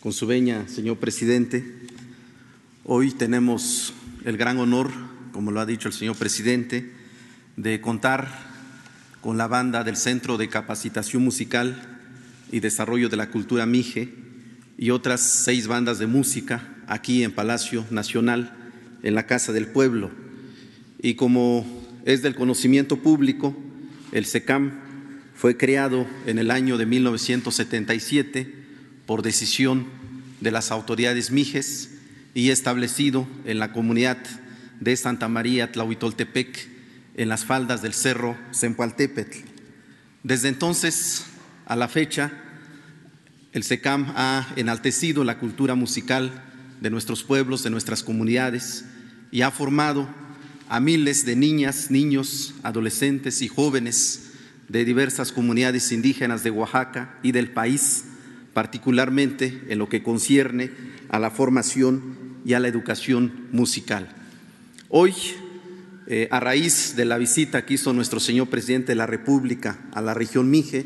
con 0.00 0.12
su 0.12 0.26
veña, 0.26 0.66
señor 0.66 0.96
presidente. 0.96 1.64
Hoy 2.82 3.12
tenemos 3.12 3.94
el 4.24 4.36
gran 4.36 4.58
honor, 4.58 4.90
como 5.30 5.52
lo 5.52 5.60
ha 5.60 5.64
dicho 5.64 5.86
el 5.86 5.94
señor 5.94 6.16
presidente, 6.16 6.90
de 7.56 7.80
contar 7.80 8.28
con 9.20 9.38
la 9.38 9.46
banda 9.46 9.84
del 9.84 9.94
Centro 9.94 10.36
de 10.36 10.48
Capacitación 10.48 11.22
Musical 11.22 11.80
y 12.50 12.58
Desarrollo 12.58 13.08
de 13.08 13.18
la 13.18 13.30
Cultura 13.30 13.66
Mije 13.66 14.12
y 14.76 14.90
otras 14.90 15.20
seis 15.20 15.68
bandas 15.68 16.00
de 16.00 16.08
música 16.08 16.74
aquí 16.88 17.22
en 17.22 17.30
Palacio 17.30 17.86
Nacional, 17.90 18.52
en 19.04 19.14
la 19.14 19.26
Casa 19.26 19.52
del 19.52 19.68
Pueblo. 19.68 20.10
Y 21.00 21.14
como 21.14 21.64
es 22.04 22.20
del 22.20 22.34
conocimiento 22.34 22.96
público, 22.96 23.56
el 24.10 24.24
SECAM 24.24 24.87
fue 25.38 25.56
creado 25.56 26.04
en 26.26 26.40
el 26.40 26.50
año 26.50 26.78
de 26.78 26.84
1977 26.84 28.52
por 29.06 29.22
decisión 29.22 29.86
de 30.40 30.50
las 30.50 30.72
autoridades 30.72 31.30
mijes 31.30 31.90
y 32.34 32.50
establecido 32.50 33.28
en 33.44 33.60
la 33.60 33.72
comunidad 33.72 34.18
de 34.80 34.96
Santa 34.96 35.28
María 35.28 35.70
Tlahuitoltepec, 35.70 36.68
en 37.14 37.28
las 37.28 37.44
faldas 37.44 37.82
del 37.82 37.94
cerro 37.94 38.36
Zempoaltépetl. 38.52 39.38
Desde 40.24 40.48
entonces 40.48 41.26
a 41.66 41.76
la 41.76 41.86
fecha, 41.86 42.32
el 43.52 43.62
SECAM 43.62 44.12
ha 44.16 44.44
enaltecido 44.56 45.22
la 45.22 45.38
cultura 45.38 45.76
musical 45.76 46.32
de 46.80 46.90
nuestros 46.90 47.22
pueblos, 47.22 47.62
de 47.62 47.70
nuestras 47.70 48.02
comunidades, 48.02 48.86
y 49.30 49.42
ha 49.42 49.52
formado 49.52 50.08
a 50.68 50.80
miles 50.80 51.24
de 51.24 51.36
niñas, 51.36 51.92
niños, 51.92 52.54
adolescentes 52.64 53.40
y 53.40 53.46
jóvenes 53.46 54.27
de 54.68 54.84
diversas 54.84 55.32
comunidades 55.32 55.90
indígenas 55.92 56.42
de 56.44 56.50
Oaxaca 56.50 57.18
y 57.22 57.32
del 57.32 57.50
país, 57.50 58.04
particularmente 58.52 59.62
en 59.68 59.78
lo 59.78 59.88
que 59.88 60.02
concierne 60.02 60.70
a 61.08 61.18
la 61.18 61.30
formación 61.30 62.38
y 62.44 62.52
a 62.52 62.60
la 62.60 62.68
educación 62.68 63.48
musical. 63.50 64.14
Hoy, 64.88 65.14
eh, 66.06 66.28
a 66.30 66.40
raíz 66.40 66.96
de 66.96 67.04
la 67.04 67.18
visita 67.18 67.64
que 67.64 67.74
hizo 67.74 67.92
nuestro 67.92 68.20
señor 68.20 68.48
presidente 68.48 68.92
de 68.92 68.96
la 68.96 69.06
República 69.06 69.78
a 69.92 70.02
la 70.02 70.14
región 70.14 70.50
Mije, 70.50 70.84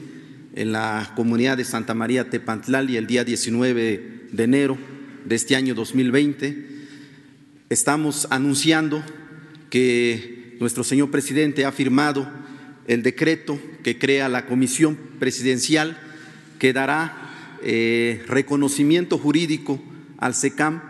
en 0.54 0.72
la 0.72 1.12
comunidad 1.16 1.56
de 1.56 1.64
Santa 1.64 1.94
María 1.94 2.28
Tepantlali 2.28 2.96
el 2.96 3.06
día 3.06 3.24
19 3.24 4.28
de 4.30 4.44
enero 4.44 4.76
de 5.24 5.34
este 5.34 5.56
año 5.56 5.74
2020, 5.74 6.66
estamos 7.70 8.28
anunciando 8.30 9.02
que 9.70 10.56
nuestro 10.60 10.84
señor 10.84 11.10
presidente 11.10 11.64
ha 11.64 11.72
firmado 11.72 12.30
el 12.86 13.02
decreto 13.02 13.58
que 13.82 13.98
crea 13.98 14.28
la 14.28 14.46
comisión 14.46 14.96
presidencial 15.18 15.98
que 16.58 16.72
dará 16.72 17.58
eh, 17.62 18.22
reconocimiento 18.26 19.18
jurídico 19.18 19.80
al 20.18 20.34
SECAM 20.34 20.80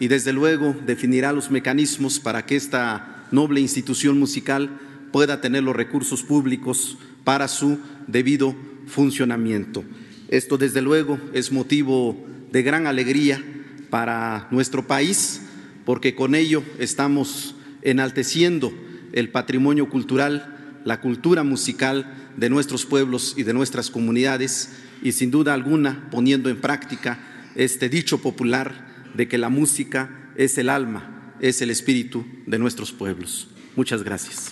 y 0.00 0.08
desde 0.08 0.32
luego 0.32 0.74
definirá 0.86 1.32
los 1.32 1.50
mecanismos 1.50 2.20
para 2.20 2.44
que 2.46 2.56
esta 2.56 3.26
noble 3.30 3.60
institución 3.60 4.18
musical 4.18 4.80
pueda 5.12 5.40
tener 5.40 5.62
los 5.62 5.76
recursos 5.76 6.22
públicos 6.22 6.98
para 7.24 7.48
su 7.48 7.78
debido 8.06 8.54
funcionamiento. 8.86 9.84
Esto 10.28 10.58
desde 10.58 10.82
luego 10.82 11.18
es 11.32 11.52
motivo 11.52 12.26
de 12.50 12.62
gran 12.62 12.86
alegría 12.86 13.42
para 13.90 14.48
nuestro 14.50 14.86
país 14.86 15.42
porque 15.84 16.14
con 16.14 16.34
ello 16.34 16.62
estamos 16.78 17.54
enalteciendo 17.82 18.72
el 19.12 19.28
patrimonio 19.30 19.88
cultural, 19.88 20.56
la 20.84 21.00
cultura 21.00 21.42
musical 21.42 22.32
de 22.36 22.50
nuestros 22.50 22.86
pueblos 22.86 23.34
y 23.36 23.42
de 23.42 23.52
nuestras 23.52 23.90
comunidades 23.90 24.70
y 25.02 25.12
sin 25.12 25.30
duda 25.30 25.54
alguna 25.54 26.08
poniendo 26.10 26.48
en 26.48 26.60
práctica 26.60 27.18
este 27.54 27.88
dicho 27.88 28.18
popular 28.18 29.10
de 29.14 29.28
que 29.28 29.38
la 29.38 29.48
música 29.48 30.30
es 30.36 30.56
el 30.58 30.68
alma, 30.68 31.34
es 31.40 31.60
el 31.62 31.70
espíritu 31.70 32.24
de 32.46 32.58
nuestros 32.58 32.92
pueblos. 32.92 33.48
Muchas 33.76 34.02
gracias. 34.02 34.50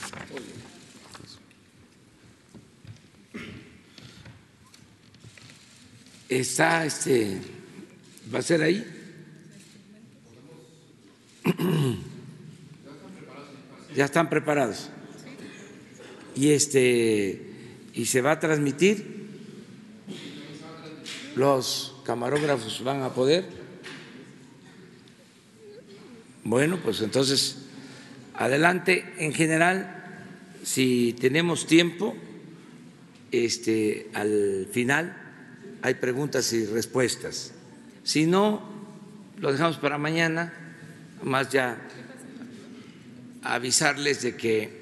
Está 6.28 6.84
este, 6.84 7.40
va 8.32 8.38
a 8.38 8.42
ser 8.42 8.62
ahí. 8.62 8.84
Ya 13.92 14.04
están 14.04 14.30
preparados. 14.30 14.88
Y 16.36 16.50
este 16.50 17.50
y 17.94 18.06
se 18.06 18.20
va 18.20 18.32
a 18.32 18.40
transmitir. 18.40 19.20
Los 21.36 21.94
camarógrafos 22.04 22.82
van 22.82 23.02
a 23.02 23.10
poder. 23.10 23.44
Bueno, 26.44 26.78
pues 26.82 27.00
entonces 27.00 27.58
adelante. 28.34 29.04
En 29.18 29.32
general, 29.32 30.02
si 30.62 31.14
tenemos 31.20 31.66
tiempo, 31.66 32.16
este 33.30 34.10
al 34.14 34.68
final 34.72 35.16
hay 35.82 35.94
preguntas 35.94 36.52
y 36.52 36.66
respuestas. 36.66 37.52
Si 38.02 38.26
no, 38.26 38.62
lo 39.38 39.52
dejamos 39.52 39.76
para 39.76 39.98
mañana, 39.98 40.52
más 41.22 41.50
ya 41.50 41.78
avisarles 43.42 44.22
de 44.22 44.36
que 44.36 44.79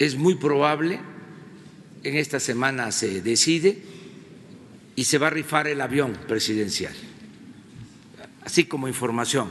es 0.00 0.16
muy 0.16 0.34
probable, 0.34 0.98
en 2.02 2.16
esta 2.16 2.40
semana 2.40 2.90
se 2.90 3.20
decide 3.20 3.78
y 4.96 5.04
se 5.04 5.18
va 5.18 5.26
a 5.26 5.30
rifar 5.30 5.68
el 5.68 5.82
avión 5.82 6.16
presidencial, 6.26 6.94
así 8.42 8.64
como 8.64 8.88
información 8.88 9.50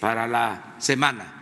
para 0.00 0.26
la 0.26 0.74
semana. 0.78 1.34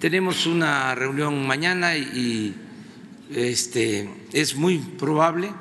Tenemos 0.00 0.44
una 0.46 0.92
reunión 0.96 1.46
mañana 1.46 1.96
y 1.96 2.52
este, 3.32 4.10
es 4.32 4.56
muy 4.56 4.78
probable 4.78 5.52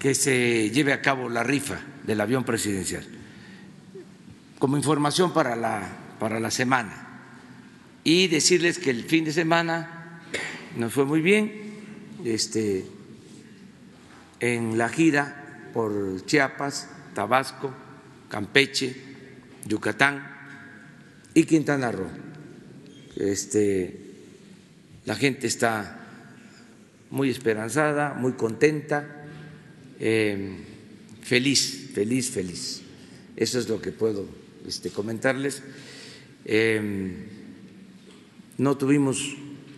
que 0.00 0.16
se 0.16 0.68
lleve 0.70 0.92
a 0.92 1.00
cabo 1.00 1.28
la 1.28 1.44
rifa 1.44 1.78
del 2.04 2.20
avión 2.20 2.42
presidencial 2.42 3.06
como 4.58 4.76
información 4.76 5.32
para 5.32 5.54
la, 5.54 5.86
para 6.18 6.40
la 6.40 6.50
semana. 6.50 7.05
Y 8.06 8.28
decirles 8.28 8.78
que 8.78 8.90
el 8.90 9.02
fin 9.02 9.24
de 9.24 9.32
semana 9.32 10.20
nos 10.76 10.92
fue 10.92 11.04
muy 11.04 11.20
bien 11.20 11.50
este, 12.24 12.84
en 14.38 14.78
la 14.78 14.88
gira 14.88 15.70
por 15.74 16.24
Chiapas, 16.24 16.88
Tabasco, 17.14 17.74
Campeche, 18.28 18.94
Yucatán 19.64 20.24
y 21.34 21.42
Quintana 21.46 21.90
Roo. 21.90 22.06
Este, 23.16 23.98
la 25.04 25.16
gente 25.16 25.48
está 25.48 25.98
muy 27.10 27.28
esperanzada, 27.28 28.14
muy 28.14 28.34
contenta, 28.34 29.26
eh, 29.98 30.58
feliz, 31.22 31.90
feliz, 31.92 32.30
feliz. 32.30 32.82
Eso 33.34 33.58
es 33.58 33.68
lo 33.68 33.82
que 33.82 33.90
puedo 33.90 34.28
este, 34.64 34.90
comentarles. 34.90 35.60
Em, 36.44 37.35
no 38.58 38.76
tuvimos 38.76 39.36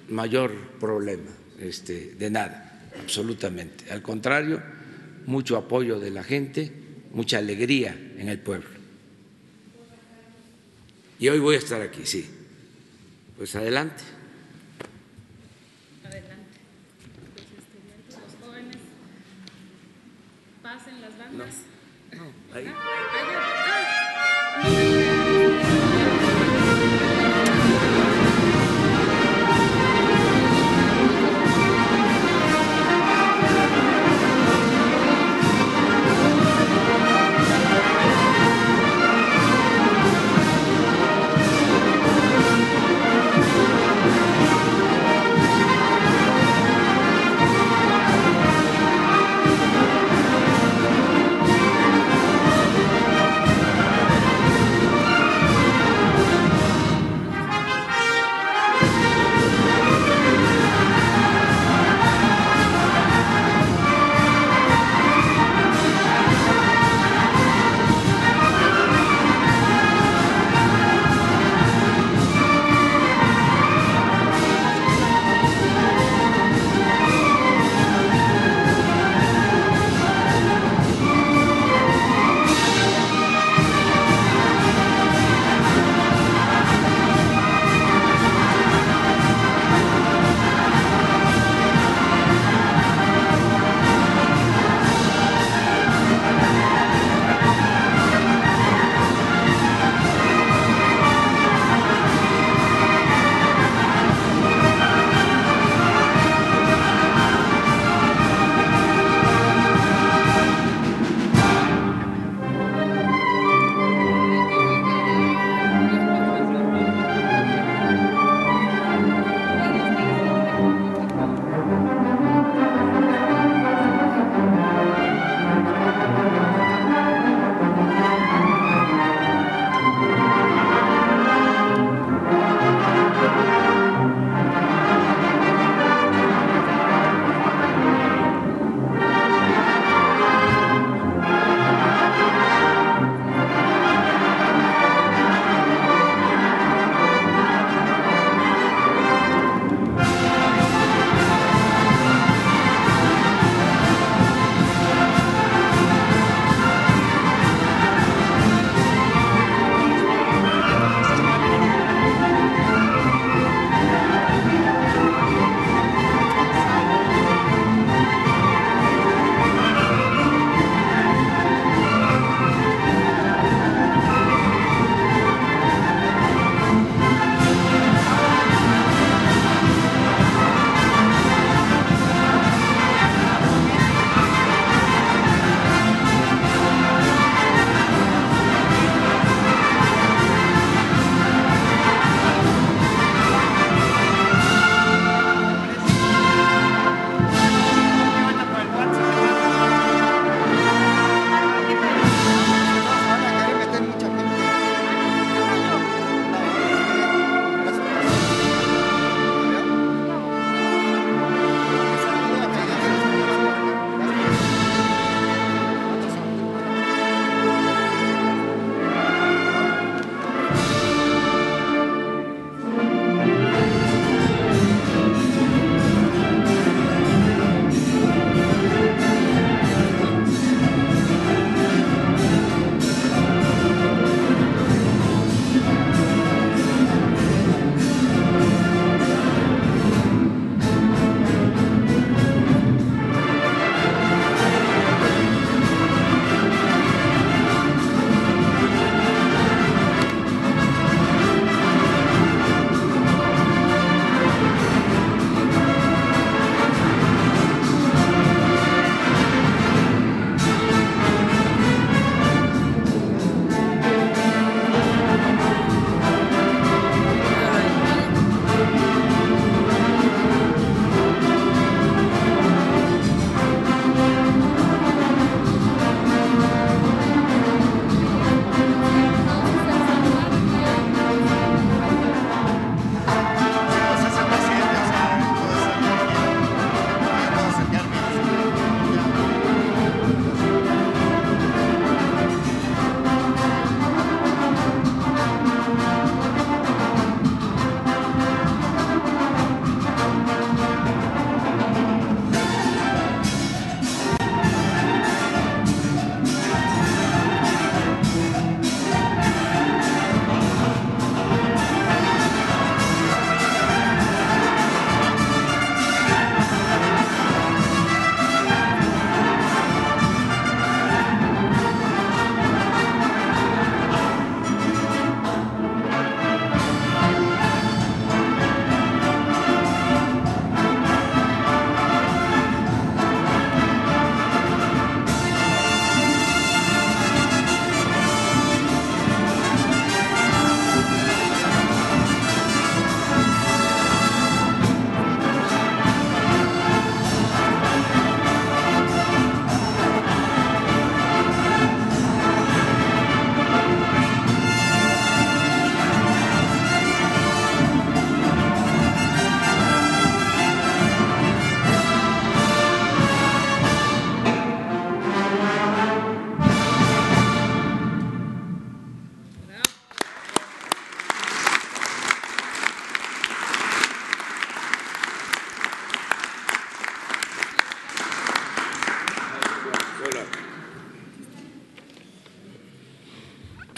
mayor 0.09 0.53
problema 0.81 1.31
este, 1.59 2.15
de 2.15 2.31
nada, 2.31 2.91
absolutamente. 3.03 3.91
Al 3.91 4.03
contrario, 4.03 4.63
mucho 5.27 5.57
apoyo 5.57 5.99
de 5.99 6.11
la 6.11 6.23
gente, 6.23 6.73
mucha 7.13 7.39
alegría 7.39 7.97
en 8.17 8.29
el 8.29 8.39
pueblo. 8.39 8.69
Y 11.19 11.29
hoy 11.29 11.41
voy 11.41 11.57
a 11.57 11.59
estar 11.59 11.83
aquí, 11.83 12.07
sí. 12.07 12.29
Pues 13.37 13.55
adelante. 13.57 14.03
Adelante. 16.05 16.59
Los 18.09 18.47
jóvenes 18.47 18.77
pasen 20.63 21.01
las 21.01 21.19
bandas. 21.19 21.55
No, 22.17 22.33
ahí. 22.55 22.67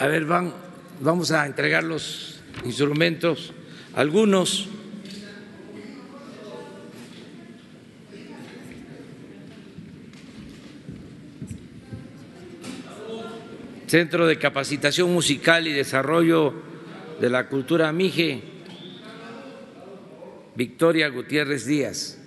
A 0.01 0.07
ver, 0.07 0.25
van, 0.25 0.51
vamos 0.99 1.31
a 1.31 1.45
entregar 1.45 1.83
los 1.83 2.41
instrumentos, 2.65 3.53
algunos. 3.93 4.67
Centro 13.85 14.25
de 14.25 14.39
Capacitación 14.39 15.13
Musical 15.13 15.67
y 15.67 15.71
Desarrollo 15.71 16.55
de 17.19 17.29
la 17.29 17.47
Cultura 17.47 17.91
Mije, 17.91 18.41
Victoria 20.55 21.09
Gutiérrez 21.09 21.67
Díaz. 21.67 22.20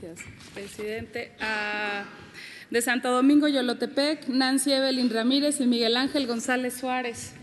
Gracias, 0.00 0.28
presidente. 0.54 1.32
Ah, 1.40 2.04
de 2.70 2.82
Santo 2.82 3.10
Domingo, 3.10 3.48
Yolotepec, 3.48 4.28
Nancy 4.28 4.72
Evelyn 4.72 5.10
Ramírez 5.10 5.60
y 5.60 5.66
Miguel 5.66 5.96
Ángel 5.96 6.28
González 6.28 6.74
Suárez. 6.74 7.34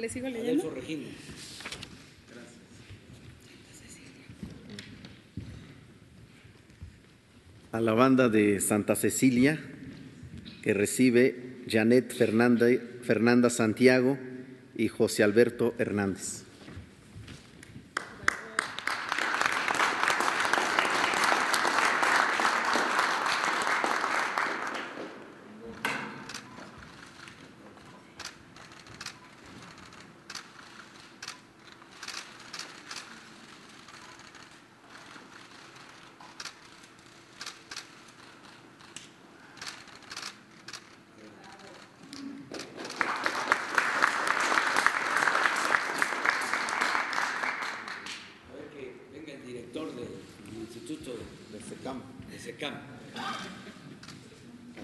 sigo 0.11 0.27
leyendo? 0.27 0.63
Adolfo 0.63 0.75
Regino. 0.75 1.07
A 7.71 7.79
la 7.79 7.93
banda 7.93 8.27
de 8.27 8.59
Santa 8.59 8.95
Cecilia, 8.95 9.59
que 10.61 10.73
recibe 10.73 11.63
Janet 11.69 12.13
Fernanda, 12.13 12.67
Fernanda 13.01 13.49
Santiago 13.49 14.17
y 14.75 14.89
José 14.89 15.23
Alberto 15.23 15.73
Hernández. 15.77 16.50
Instituto 50.73 51.11
del 51.51 51.61
SECAM. 51.61 52.01
De 52.31 52.39
SECAM. 52.39 52.73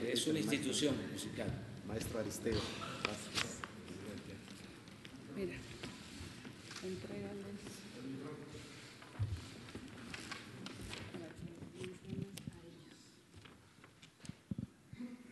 Es 0.06 0.28
una 0.28 0.40
institución 0.40 0.96
musical. 1.14 1.48
Maestro 1.88 2.20
Aristeo. 2.20 2.60
Mira, 5.34 5.54
entrégales. 6.84 7.46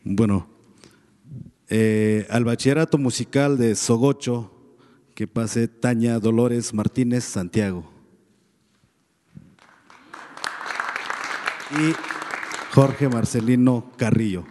Bueno, 0.05 0.47
eh, 1.67 2.27
al 2.29 2.45
bachillerato 2.45 2.97
musical 2.97 3.57
de 3.57 3.75
Sogocho, 3.75 4.53
que 5.15 5.27
pase 5.27 5.67
Tania 5.67 6.17
Dolores 6.19 6.73
Martínez 6.73 7.25
Santiago. 7.25 7.94
Y 11.71 11.95
Jorge 12.73 13.10
Marcelino 13.10 13.91
Carrillo. 13.97 14.45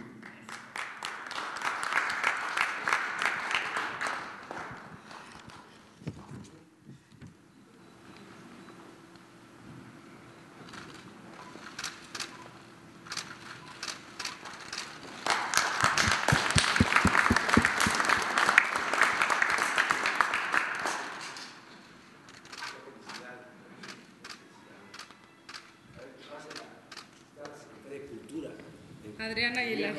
Adriana 29.25 29.61
Aguilar. 29.61 29.95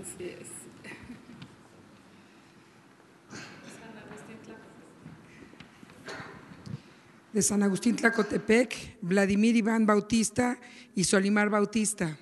Así 0.00 0.24
es. 0.24 0.48
de 7.32 7.41
San 7.52 7.62
Agustín 7.62 7.96
Tlacotepec, 7.96 8.96
Vladimir 9.02 9.54
Iván 9.54 9.84
Bautista 9.84 10.58
y 10.94 11.04
Solimar 11.04 11.50
Bautista. 11.50 12.16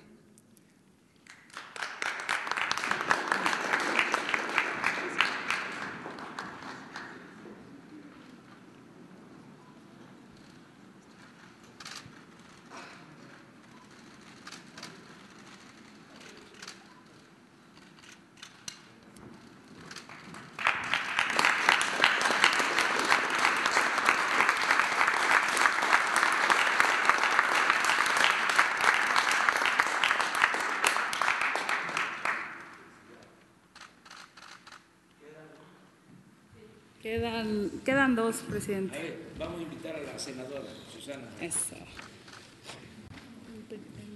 Quedan, 37.21 37.69
quedan 37.85 38.15
dos, 38.15 38.41
A 38.41 38.49
presidente. 38.49 38.97
ver, 38.97 39.13
vamos 39.37 39.59
a 39.59 39.61
invitar 39.61 39.95
a 39.95 40.01
la 40.01 40.17
senadora 40.17 40.65
Susana. 40.91 41.29
Eso. 41.39 41.77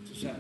Susana. 0.10 0.40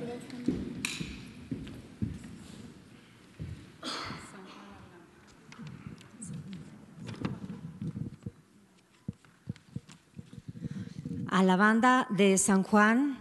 a 11.27 11.43
la 11.43 11.55
banda 11.55 12.07
de 12.09 12.37
San 12.37 12.63
Juan, 12.63 13.19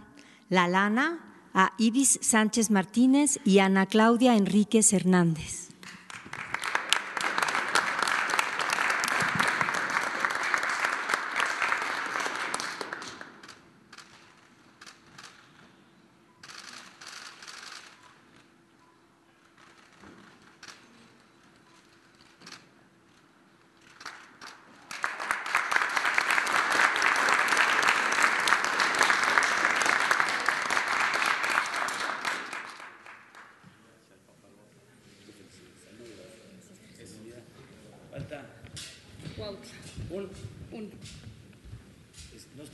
La 0.49 0.67
Lana, 0.67 1.19
a 1.53 1.73
Iris 1.77 2.17
Sánchez 2.21 2.71
Martínez 2.71 3.39
y 3.45 3.59
Ana 3.59 3.85
Claudia 3.85 4.35
Enríquez 4.35 4.91
Hernández. 4.93 5.64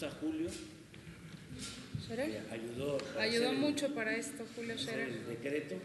¿No 0.02 0.08
está 0.08 0.20
Julio? 0.20 0.50
¿Scherer? 2.04 2.42
Ayudó. 2.52 2.98
para 2.98 3.22
Ayudó 3.22 3.46
hacer 3.50 3.56
el- 3.56 3.62
mucho 3.62 3.94
para 3.94 4.16
esto, 4.16 4.44
Julio 4.56 4.76
Scherer. 4.78 5.10
el 5.10 5.28
decreto. 5.28 5.76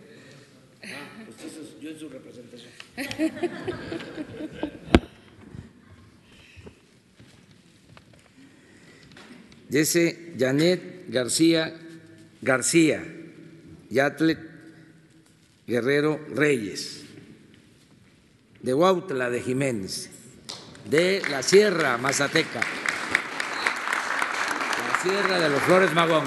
Ah, 0.85 1.23
pues 1.27 1.53
eso 1.53 1.61
es- 1.63 1.81
yo 1.83 1.91
en 1.91 1.99
su 1.99 2.09
representación. 2.09 2.71
Dice 9.69 10.35
Janet 10.39 11.07
García 11.09 11.75
García, 12.43 13.03
Yatlet 13.91 14.39
Guerrero 15.67 16.21
Reyes, 16.33 17.03
de 18.63 18.75
Huautla 18.75 19.31
de 19.31 19.41
Jiménez, 19.43 20.11
de 20.89 21.23
la 21.31 21.43
Sierra 21.43 21.99
Mazateca, 21.99 22.61
Sierra 25.07 25.39
de 25.39 25.49
los 25.51 25.63
Flores 25.63 25.95
Magón. 25.95 26.25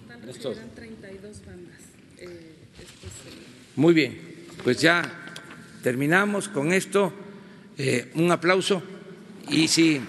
Están 0.00 0.28
Es 0.28 0.36
recibirán 0.36 0.70
32 0.74 1.46
bandas. 1.46 1.80
Eh, 2.18 2.54
este 2.80 3.06
es 3.06 3.12
el- 3.34 3.40
Muy 3.76 3.94
bien, 3.94 4.18
pues 4.74 4.82
ya 4.82 5.08
terminamos 5.84 6.48
con 6.48 6.72
esto. 6.72 7.12
Eh, 7.78 8.10
un 8.14 8.32
aplauso 8.32 8.82
y 9.48 9.68
si 9.68 10.00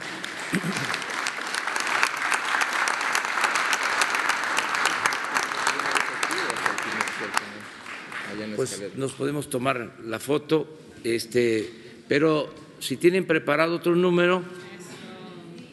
pues 8.56 8.82
nos 8.96 9.14
podemos 9.14 9.52
tomar 9.52 9.98
la 10.04 10.18
foto, 10.18 10.80
este, 11.04 11.72
pero 12.08 12.52
si 12.80 12.98
tienen 12.98 13.26
preparado 13.26 13.76
otro 13.76 13.96
número, 13.96 14.42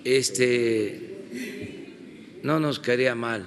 este, 0.04 2.40
no 2.42 2.60
nos 2.60 2.78
caería 2.78 3.14
mal. 3.14 3.46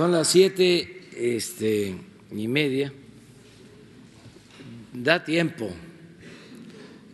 Son 0.00 0.12
las 0.12 0.28
siete 0.28 1.10
este, 1.14 1.94
y 2.32 2.48
media. 2.48 2.90
Da 4.94 5.22
tiempo. 5.22 5.70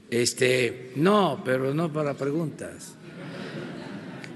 Este, 0.09 0.93
no, 0.95 1.43
pero 1.45 1.74
no 1.74 1.93
para 1.93 2.14
preguntas. 2.14 2.95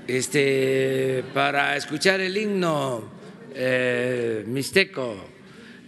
Este, 0.05 1.23
para 1.33 1.77
escuchar 1.77 2.21
el 2.21 2.37
himno 2.37 3.09
eh, 3.55 4.43
mixteco 4.49 5.15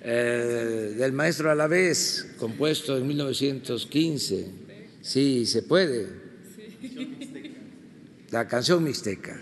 eh, 0.00 0.94
del 0.96 1.12
maestro 1.14 1.50
Alavés, 1.50 2.36
compuesto 2.38 2.96
en 2.96 3.08
1915. 3.08 4.50
Sí, 5.00 5.46
se 5.46 5.64
puede. 5.64 6.06
La 8.30 8.46
canción 8.46 8.84
mixteca. 8.84 9.36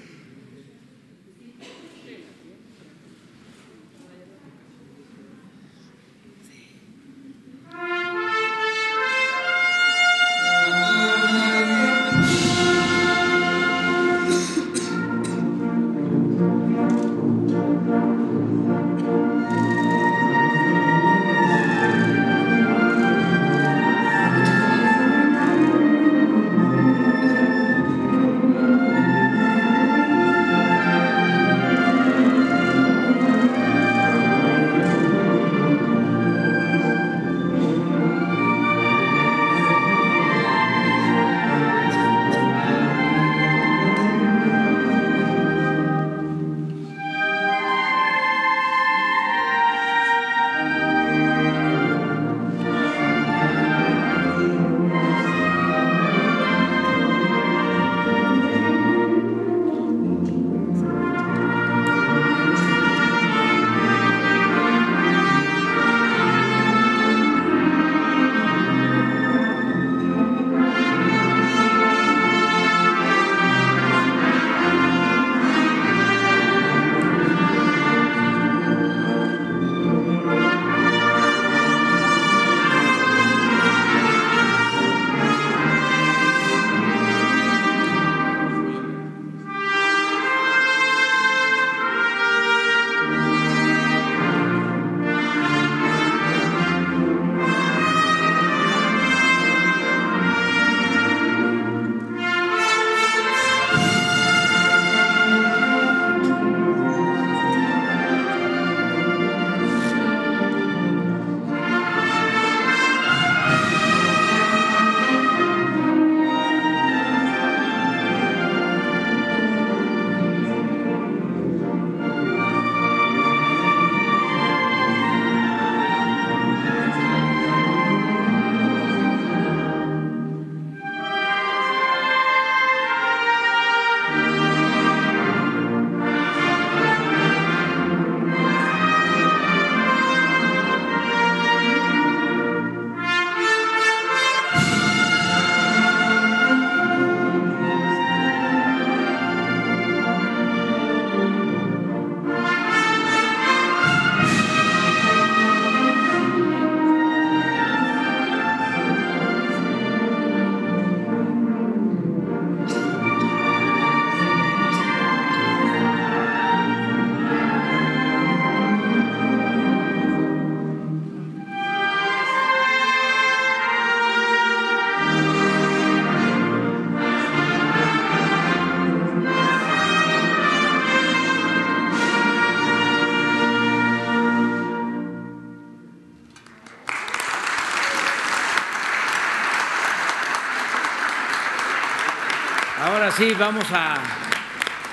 Sí, 193.21 193.35
vamos 193.39 193.67
a, 193.71 193.99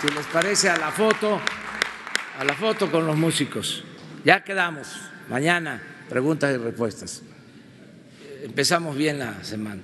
si 0.01 0.13
les 0.13 0.25
parece, 0.25 0.69
a 0.69 0.75
la 0.75 0.91
foto, 0.91 1.39
a 2.38 2.43
la 2.43 2.53
foto 2.55 2.91
con 2.91 3.07
los 3.07 3.15
músicos. 3.15 3.86
Ya 4.25 4.43
quedamos. 4.43 4.89
Mañana, 5.30 5.82
preguntas 6.09 6.53
y 6.53 6.57
respuestas. 6.57 7.23
Empezamos 8.43 8.97
bien 8.97 9.19
la 9.19 9.41
semana. 9.45 9.82